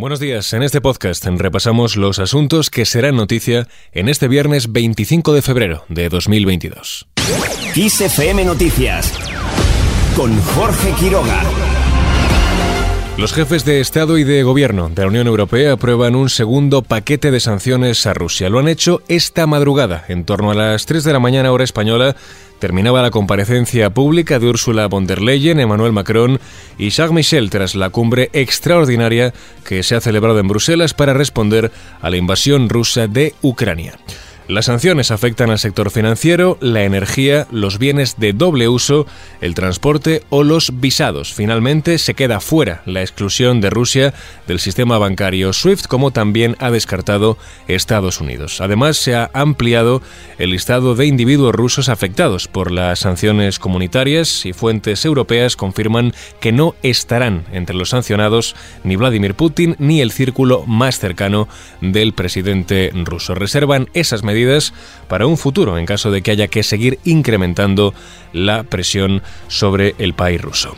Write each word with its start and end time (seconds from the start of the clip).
Buenos 0.00 0.18
días, 0.18 0.50
en 0.54 0.62
este 0.62 0.80
podcast 0.80 1.26
repasamos 1.26 1.94
los 1.96 2.20
asuntos 2.20 2.70
que 2.70 2.86
serán 2.86 3.16
noticia 3.16 3.68
en 3.92 4.08
este 4.08 4.28
viernes 4.28 4.72
25 4.72 5.34
de 5.34 5.42
febrero 5.42 5.84
de 5.90 6.08
2022. 6.08 7.06
XFM 7.74 8.46
Noticias 8.46 9.12
con 10.16 10.40
Jorge 10.40 10.94
Quiroga. 10.98 11.79
Los 13.18 13.34
jefes 13.34 13.64
de 13.66 13.80
Estado 13.80 14.16
y 14.16 14.24
de 14.24 14.42
Gobierno 14.42 14.88
de 14.88 15.02
la 15.02 15.08
Unión 15.08 15.26
Europea 15.26 15.72
aprueban 15.72 16.14
un 16.14 16.30
segundo 16.30 16.80
paquete 16.82 17.30
de 17.30 17.40
sanciones 17.40 18.06
a 18.06 18.14
Rusia. 18.14 18.48
Lo 18.48 18.58
han 18.58 18.68
hecho 18.68 19.02
esta 19.08 19.46
madrugada, 19.46 20.04
en 20.08 20.24
torno 20.24 20.50
a 20.50 20.54
las 20.54 20.86
3 20.86 21.04
de 21.04 21.12
la 21.12 21.18
mañana 21.18 21.52
hora 21.52 21.64
española, 21.64 22.16
terminaba 22.60 23.02
la 23.02 23.10
comparecencia 23.10 23.90
pública 23.90 24.38
de 24.38 24.46
Ursula 24.46 24.86
von 24.86 25.06
der 25.06 25.20
Leyen, 25.20 25.60
Emmanuel 25.60 25.92
Macron 25.92 26.40
y 26.78 26.90
Charles 26.90 27.14
Michel 27.14 27.50
tras 27.50 27.74
la 27.74 27.90
cumbre 27.90 28.30
extraordinaria 28.32 29.34
que 29.64 29.82
se 29.82 29.96
ha 29.96 30.00
celebrado 30.00 30.38
en 30.38 30.48
Bruselas 30.48 30.94
para 30.94 31.12
responder 31.12 31.70
a 32.00 32.10
la 32.10 32.16
invasión 32.16 32.68
rusa 32.68 33.06
de 33.06 33.34
Ucrania. 33.42 33.98
Las 34.50 34.64
sanciones 34.64 35.12
afectan 35.12 35.50
al 35.50 35.60
sector 35.60 35.92
financiero, 35.92 36.58
la 36.60 36.82
energía, 36.82 37.46
los 37.52 37.78
bienes 37.78 38.16
de 38.18 38.32
doble 38.32 38.66
uso, 38.66 39.06
el 39.40 39.54
transporte 39.54 40.24
o 40.28 40.42
los 40.42 40.80
visados. 40.80 41.32
Finalmente, 41.32 41.98
se 41.98 42.14
queda 42.14 42.40
fuera 42.40 42.82
la 42.84 43.00
exclusión 43.00 43.60
de 43.60 43.70
Rusia 43.70 44.12
del 44.48 44.58
sistema 44.58 44.98
bancario 44.98 45.52
SWIFT, 45.52 45.86
como 45.86 46.10
también 46.10 46.56
ha 46.58 46.72
descartado 46.72 47.38
Estados 47.68 48.20
Unidos. 48.20 48.60
Además, 48.60 48.96
se 48.96 49.14
ha 49.14 49.30
ampliado 49.34 50.02
el 50.36 50.50
listado 50.50 50.96
de 50.96 51.06
individuos 51.06 51.54
rusos 51.54 51.88
afectados 51.88 52.48
por 52.48 52.72
las 52.72 52.98
sanciones 52.98 53.60
comunitarias 53.60 54.44
y 54.46 54.52
fuentes 54.52 55.04
europeas 55.04 55.54
confirman 55.54 56.12
que 56.40 56.50
no 56.50 56.74
estarán 56.82 57.44
entre 57.52 57.76
los 57.76 57.90
sancionados 57.90 58.56
ni 58.82 58.96
Vladimir 58.96 59.36
Putin 59.36 59.76
ni 59.78 60.00
el 60.00 60.10
círculo 60.10 60.64
más 60.66 60.98
cercano 60.98 61.46
del 61.80 62.14
presidente 62.14 62.90
ruso. 62.92 63.36
Reservan 63.36 63.88
esas 63.94 64.24
medidas 64.24 64.39
para 65.08 65.26
un 65.26 65.36
futuro 65.36 65.78
en 65.78 65.86
caso 65.86 66.10
de 66.10 66.22
que 66.22 66.30
haya 66.30 66.48
que 66.48 66.62
seguir 66.62 66.98
incrementando 67.04 67.94
la 68.32 68.62
presión 68.62 69.22
sobre 69.48 69.94
el 69.98 70.14
país 70.14 70.40
ruso. 70.40 70.76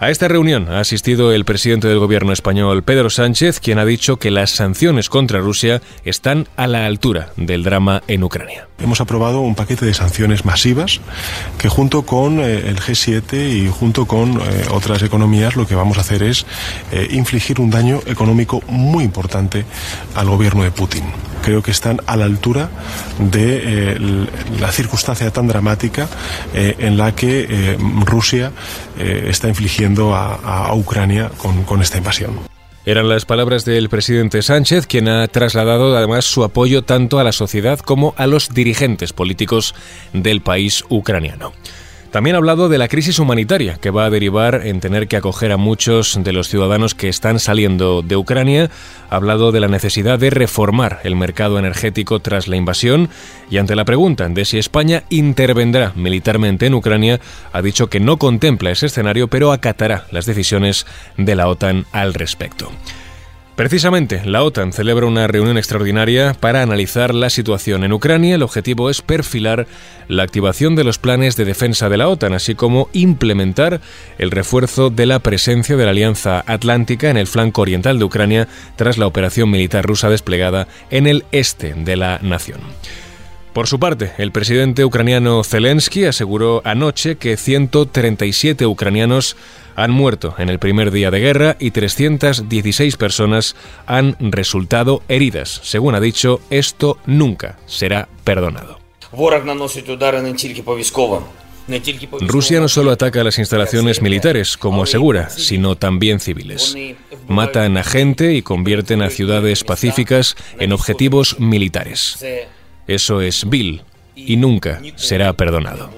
A 0.00 0.08
esta 0.08 0.28
reunión 0.28 0.70
ha 0.70 0.80
asistido 0.80 1.30
el 1.30 1.44
presidente 1.44 1.86
del 1.86 1.98
gobierno 1.98 2.32
español, 2.32 2.82
Pedro 2.82 3.10
Sánchez, 3.10 3.60
quien 3.60 3.78
ha 3.78 3.84
dicho 3.84 4.16
que 4.16 4.30
las 4.30 4.50
sanciones 4.50 5.10
contra 5.10 5.40
Rusia 5.40 5.82
están 6.06 6.48
a 6.56 6.66
la 6.66 6.86
altura 6.86 7.34
del 7.36 7.64
drama 7.64 8.02
en 8.08 8.24
Ucrania. 8.24 8.66
Hemos 8.78 9.02
aprobado 9.02 9.42
un 9.42 9.54
paquete 9.54 9.84
de 9.84 9.92
sanciones 9.92 10.46
masivas 10.46 11.02
que 11.58 11.68
junto 11.68 12.06
con 12.06 12.40
eh, 12.40 12.70
el 12.70 12.80
G7 12.80 13.52
y 13.52 13.68
junto 13.68 14.06
con 14.06 14.40
eh, 14.40 14.64
otras 14.70 15.02
economías 15.02 15.54
lo 15.54 15.66
que 15.66 15.74
vamos 15.74 15.98
a 15.98 16.00
hacer 16.00 16.22
es 16.22 16.46
eh, 16.92 17.08
infligir 17.10 17.60
un 17.60 17.68
daño 17.68 18.00
económico 18.06 18.62
muy 18.68 19.04
importante 19.04 19.66
al 20.14 20.30
gobierno 20.30 20.62
de 20.62 20.70
Putin 20.70 21.04
creo 21.40 21.62
que 21.62 21.70
están 21.70 22.00
a 22.06 22.16
la 22.16 22.24
altura 22.24 22.70
de 23.18 23.94
eh, 23.94 23.98
la 24.60 24.72
circunstancia 24.72 25.30
tan 25.30 25.48
dramática 25.48 26.08
eh, 26.54 26.76
en 26.78 26.96
la 26.96 27.14
que 27.14 27.46
eh, 27.48 27.76
Rusia 28.04 28.52
está 28.98 29.48
infligiendo 29.48 30.14
a, 30.14 30.74
Ucrania 30.74 31.30
con, 31.38 31.64
con 31.64 31.80
esta 31.80 31.96
invasión. 31.98 32.38
Eran 32.84 33.08
las 33.08 33.24
palabras 33.24 33.64
del 33.64 33.88
presidente 33.88 34.42
Sánchez, 34.42 34.86
quien 34.86 35.08
ha 35.08 35.26
trasladado 35.28 35.96
además 35.96 36.24
su 36.24 36.44
apoyo 36.44 36.82
tanto 36.82 37.18
a 37.18 37.24
la 37.24 37.32
sociedad 37.32 37.78
como 37.78 38.14
a 38.16 38.26
los 38.26 38.50
dirigentes 38.50 39.12
políticos 39.12 39.74
del 40.12 40.42
país 40.42 40.84
ucraniano. 40.88 41.52
También 42.10 42.34
ha 42.34 42.38
hablado 42.38 42.68
de 42.68 42.78
la 42.78 42.88
crisis 42.88 43.20
humanitaria 43.20 43.76
que 43.76 43.90
va 43.90 44.04
a 44.04 44.10
derivar 44.10 44.66
en 44.66 44.80
tener 44.80 45.06
que 45.06 45.16
acoger 45.16 45.52
a 45.52 45.56
muchos 45.56 46.18
de 46.20 46.32
los 46.32 46.48
ciudadanos 46.48 46.96
que 46.96 47.08
están 47.08 47.38
saliendo 47.38 48.02
de 48.02 48.16
Ucrania. 48.16 48.68
Ha 49.10 49.16
hablado 49.16 49.52
de 49.52 49.60
la 49.60 49.68
necesidad 49.68 50.18
de 50.18 50.30
reformar 50.30 50.98
el 51.04 51.14
mercado 51.14 51.56
energético 51.60 52.18
tras 52.18 52.48
la 52.48 52.56
invasión 52.56 53.10
y 53.48 53.58
ante 53.58 53.76
la 53.76 53.84
pregunta 53.84 54.28
de 54.28 54.44
si 54.44 54.58
España 54.58 55.04
intervendrá 55.08 55.92
militarmente 55.94 56.66
en 56.66 56.74
Ucrania, 56.74 57.20
ha 57.52 57.62
dicho 57.62 57.88
que 57.88 58.00
no 58.00 58.16
contempla 58.16 58.72
ese 58.72 58.86
escenario 58.86 59.28
pero 59.28 59.52
acatará 59.52 60.06
las 60.10 60.26
decisiones 60.26 60.86
de 61.16 61.36
la 61.36 61.46
OTAN 61.46 61.86
al 61.92 62.14
respecto. 62.14 62.72
Precisamente, 63.60 64.22
la 64.24 64.42
OTAN 64.42 64.72
celebra 64.72 65.04
una 65.04 65.26
reunión 65.26 65.58
extraordinaria 65.58 66.32
para 66.32 66.62
analizar 66.62 67.14
la 67.14 67.28
situación 67.28 67.84
en 67.84 67.92
Ucrania. 67.92 68.36
El 68.36 68.42
objetivo 68.42 68.88
es 68.88 69.02
perfilar 69.02 69.66
la 70.08 70.22
activación 70.22 70.76
de 70.76 70.84
los 70.84 70.96
planes 70.96 71.36
de 71.36 71.44
defensa 71.44 71.90
de 71.90 71.98
la 71.98 72.08
OTAN, 72.08 72.32
así 72.32 72.54
como 72.54 72.88
implementar 72.94 73.82
el 74.16 74.30
refuerzo 74.30 74.88
de 74.88 75.04
la 75.04 75.18
presencia 75.18 75.76
de 75.76 75.84
la 75.84 75.90
Alianza 75.90 76.42
Atlántica 76.46 77.10
en 77.10 77.18
el 77.18 77.26
flanco 77.26 77.60
oriental 77.60 77.98
de 77.98 78.06
Ucrania 78.06 78.48
tras 78.76 78.96
la 78.96 79.06
operación 79.06 79.50
militar 79.50 79.84
rusa 79.84 80.08
desplegada 80.08 80.66
en 80.88 81.06
el 81.06 81.26
este 81.30 81.74
de 81.74 81.96
la 81.98 82.18
nación. 82.22 82.60
Por 83.52 83.66
su 83.66 83.80
parte, 83.80 84.12
el 84.18 84.30
presidente 84.30 84.84
ucraniano 84.84 85.42
Zelensky 85.42 86.04
aseguró 86.04 86.62
anoche 86.64 87.16
que 87.16 87.36
137 87.36 88.64
ucranianos 88.64 89.36
han 89.74 89.90
muerto 89.90 90.34
en 90.38 90.48
el 90.50 90.60
primer 90.60 90.92
día 90.92 91.10
de 91.10 91.18
guerra 91.18 91.56
y 91.58 91.72
316 91.72 92.96
personas 92.96 93.56
han 93.86 94.16
resultado 94.20 95.02
heridas. 95.08 95.60
Según 95.64 95.96
ha 95.96 96.00
dicho, 96.00 96.40
esto 96.50 96.98
nunca 97.06 97.58
será 97.66 98.08
perdonado. 98.22 98.78
Rusia 102.20 102.60
no 102.60 102.68
solo 102.68 102.90
ataca 102.90 103.24
las 103.24 103.38
instalaciones 103.38 104.02
militares, 104.02 104.56
como 104.56 104.84
asegura, 104.84 105.30
sino 105.30 105.76
también 105.76 106.20
civiles. 106.20 106.76
Matan 107.26 107.76
a 107.76 107.84
gente 107.84 108.34
y 108.34 108.42
convierten 108.42 109.02
a 109.02 109.10
ciudades 109.10 109.64
pacíficas 109.64 110.36
en 110.58 110.72
objetivos 110.72 111.38
militares. 111.38 112.24
Eso 112.86 113.20
es 113.20 113.48
vil 113.48 113.82
y 114.14 114.36
nunca 114.36 114.80
será 114.96 115.32
perdonado. 115.32 115.90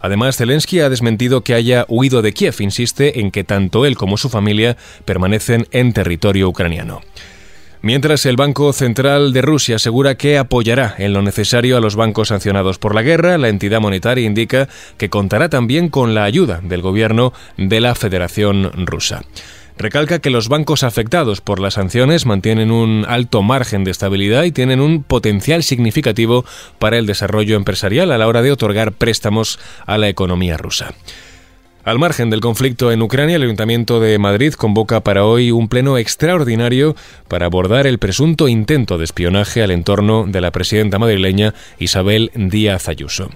Además, 0.00 0.38
Zelensky 0.38 0.80
ha 0.80 0.88
desmentido 0.88 1.42
que 1.42 1.54
haya 1.54 1.84
huido 1.88 2.22
de 2.22 2.32
Kiev, 2.32 2.56
insiste 2.60 3.20
en 3.20 3.30
que 3.30 3.44
tanto 3.44 3.84
él 3.84 3.96
como 3.96 4.16
su 4.16 4.30
familia 4.30 4.76
permanecen 5.04 5.68
en 5.72 5.92
territorio 5.92 6.48
ucraniano. 6.48 7.02
Mientras 7.82 8.26
el 8.26 8.36
Banco 8.36 8.74
Central 8.74 9.32
de 9.32 9.40
Rusia 9.40 9.76
asegura 9.76 10.16
que 10.16 10.36
apoyará 10.36 10.94
en 10.98 11.14
lo 11.14 11.22
necesario 11.22 11.78
a 11.78 11.80
los 11.80 11.96
bancos 11.96 12.28
sancionados 12.28 12.78
por 12.78 12.94
la 12.94 13.00
guerra, 13.00 13.38
la 13.38 13.48
entidad 13.48 13.80
monetaria 13.80 14.26
indica 14.26 14.68
que 14.98 15.08
contará 15.08 15.48
también 15.48 15.88
con 15.88 16.14
la 16.14 16.24
ayuda 16.24 16.60
del 16.62 16.82
gobierno 16.82 17.32
de 17.56 17.80
la 17.80 17.94
Federación 17.94 18.70
Rusa. 18.86 19.22
Recalca 19.80 20.18
que 20.18 20.28
los 20.28 20.50
bancos 20.50 20.82
afectados 20.82 21.40
por 21.40 21.58
las 21.58 21.72
sanciones 21.72 22.26
mantienen 22.26 22.70
un 22.70 23.06
alto 23.08 23.40
margen 23.40 23.82
de 23.82 23.90
estabilidad 23.90 24.44
y 24.44 24.52
tienen 24.52 24.78
un 24.78 25.02
potencial 25.02 25.62
significativo 25.62 26.44
para 26.78 26.98
el 26.98 27.06
desarrollo 27.06 27.56
empresarial 27.56 28.12
a 28.12 28.18
la 28.18 28.28
hora 28.28 28.42
de 28.42 28.52
otorgar 28.52 28.92
préstamos 28.92 29.58
a 29.86 29.96
la 29.96 30.10
economía 30.10 30.58
rusa. 30.58 30.92
Al 31.82 31.98
margen 31.98 32.28
del 32.28 32.42
conflicto 32.42 32.92
en 32.92 33.00
Ucrania, 33.00 33.36
el 33.36 33.42
Ayuntamiento 33.42 34.00
de 34.00 34.18
Madrid 34.18 34.52
convoca 34.52 35.00
para 35.00 35.24
hoy 35.24 35.50
un 35.50 35.66
pleno 35.66 35.96
extraordinario 35.96 36.94
para 37.26 37.46
abordar 37.46 37.86
el 37.86 37.98
presunto 37.98 38.48
intento 38.48 38.98
de 38.98 39.04
espionaje 39.04 39.62
al 39.62 39.70
entorno 39.70 40.26
de 40.28 40.42
la 40.42 40.50
presidenta 40.50 40.98
madrileña 40.98 41.54
Isabel 41.78 42.32
Díaz 42.34 42.86
Ayuso. 42.90 43.30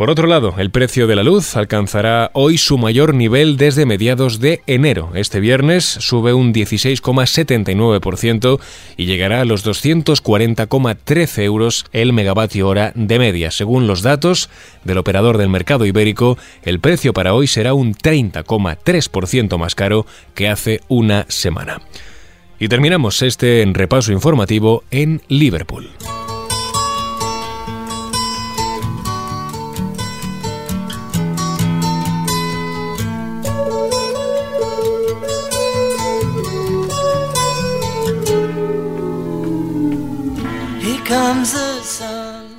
Por 0.00 0.08
otro 0.08 0.26
lado, 0.26 0.54
el 0.56 0.70
precio 0.70 1.06
de 1.06 1.14
la 1.14 1.22
luz 1.22 1.58
alcanzará 1.58 2.30
hoy 2.32 2.56
su 2.56 2.78
mayor 2.78 3.12
nivel 3.12 3.58
desde 3.58 3.84
mediados 3.84 4.40
de 4.40 4.62
enero. 4.66 5.10
Este 5.14 5.40
viernes 5.40 5.84
sube 5.84 6.32
un 6.32 6.54
16,79% 6.54 8.58
y 8.96 9.04
llegará 9.04 9.42
a 9.42 9.44
los 9.44 9.62
240,13 9.66 11.42
euros 11.42 11.84
el 11.92 12.14
megavatio 12.14 12.66
hora 12.66 12.92
de 12.94 13.18
media. 13.18 13.50
Según 13.50 13.86
los 13.86 14.00
datos 14.00 14.48
del 14.84 14.96
operador 14.96 15.36
del 15.36 15.50
mercado 15.50 15.84
ibérico, 15.84 16.38
el 16.62 16.80
precio 16.80 17.12
para 17.12 17.34
hoy 17.34 17.46
será 17.46 17.74
un 17.74 17.94
30,3% 17.94 19.58
más 19.58 19.74
caro 19.74 20.06
que 20.34 20.48
hace 20.48 20.80
una 20.88 21.26
semana. 21.28 21.82
Y 22.58 22.68
terminamos 22.68 23.20
este 23.20 23.68
repaso 23.70 24.12
informativo 24.12 24.82
en 24.90 25.20
Liverpool. 25.28 25.90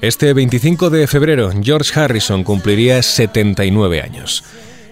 Este 0.00 0.32
25 0.32 0.90
de 0.90 1.06
febrero, 1.08 1.50
George 1.62 1.98
Harrison 1.98 2.44
cumpliría 2.44 3.02
79 3.02 4.00
años. 4.00 4.44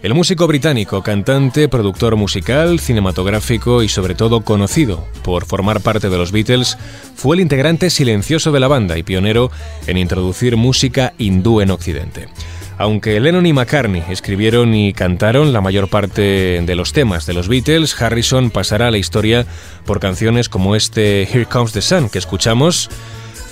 El 0.02 0.12
músico 0.12 0.48
británico, 0.48 1.02
cantante, 1.02 1.68
productor 1.68 2.16
musical, 2.16 2.80
cinematográfico 2.80 3.84
y 3.84 3.88
sobre 3.88 4.16
todo 4.16 4.40
conocido 4.40 5.06
por 5.22 5.46
formar 5.46 5.80
parte 5.80 6.10
de 6.10 6.18
los 6.18 6.32
Beatles, 6.32 6.76
fue 7.14 7.36
el 7.36 7.42
integrante 7.42 7.90
silencioso 7.90 8.50
de 8.50 8.58
la 8.60 8.66
banda 8.66 8.98
y 8.98 9.02
pionero 9.04 9.52
en 9.86 9.98
introducir 9.98 10.56
música 10.56 11.14
hindú 11.18 11.60
en 11.60 11.70
Occidente. 11.70 12.28
Aunque 12.76 13.20
Lennon 13.20 13.46
y 13.46 13.52
McCartney 13.52 14.02
escribieron 14.10 14.74
y 14.74 14.92
cantaron 14.92 15.52
la 15.52 15.60
mayor 15.60 15.88
parte 15.88 16.60
de 16.60 16.74
los 16.74 16.92
temas 16.92 17.24
de 17.24 17.34
los 17.34 17.46
Beatles, 17.46 18.00
Harrison 18.02 18.50
pasará 18.50 18.88
a 18.88 18.90
la 18.90 18.98
historia 18.98 19.46
por 19.86 20.00
canciones 20.00 20.48
como 20.48 20.74
este 20.74 21.22
Here 21.22 21.46
Comes 21.46 21.72
the 21.72 21.82
Sun 21.82 22.08
que 22.08 22.18
escuchamos. 22.18 22.90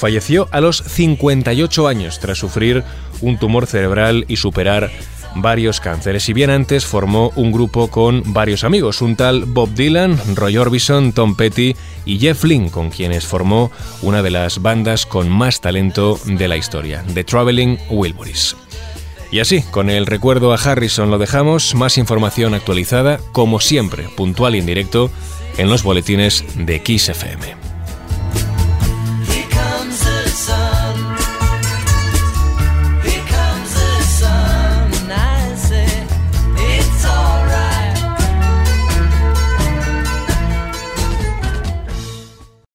Falleció 0.02 0.48
a 0.50 0.60
los 0.60 0.78
58 0.78 1.86
años 1.86 2.18
tras 2.18 2.36
sufrir 2.36 2.82
un 3.20 3.38
tumor 3.38 3.68
cerebral 3.68 4.24
y 4.26 4.34
superar 4.34 4.90
varios 5.36 5.78
cánceres. 5.78 6.28
Y 6.28 6.32
bien 6.32 6.50
antes 6.50 6.84
formó 6.84 7.30
un 7.36 7.52
grupo 7.52 7.86
con 7.86 8.20
varios 8.32 8.64
amigos, 8.64 9.00
un 9.00 9.14
tal 9.14 9.44
Bob 9.44 9.72
Dylan, 9.74 10.18
Roy 10.34 10.56
Orbison, 10.56 11.12
Tom 11.12 11.36
Petty 11.36 11.76
y 12.04 12.18
Jeff 12.18 12.42
Lynne, 12.42 12.72
con 12.72 12.90
quienes 12.90 13.24
formó 13.24 13.70
una 14.02 14.24
de 14.24 14.32
las 14.32 14.60
bandas 14.60 15.06
con 15.06 15.28
más 15.30 15.60
talento 15.60 16.18
de 16.24 16.48
la 16.48 16.56
historia, 16.56 17.04
The 17.14 17.22
Traveling 17.22 17.78
Wilburys. 17.88 18.56
Y 19.30 19.38
así, 19.38 19.62
con 19.70 19.88
el 19.88 20.06
recuerdo 20.06 20.52
a 20.52 20.56
Harrison 20.56 21.12
lo 21.12 21.18
dejamos, 21.18 21.76
más 21.76 21.96
información 21.96 22.54
actualizada, 22.54 23.20
como 23.30 23.60
siempre, 23.60 24.08
puntual 24.16 24.56
y 24.56 24.58
en 24.58 24.66
directo, 24.66 25.12
en 25.58 25.70
los 25.70 25.84
boletines 25.84 26.44
de 26.56 26.82
Kiss 26.82 27.08
FM. 27.08 27.61